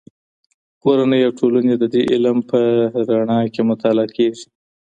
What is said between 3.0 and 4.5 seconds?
رڼا کې مطالعه کېږي.